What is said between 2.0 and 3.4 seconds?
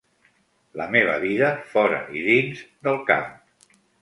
i dins del camp.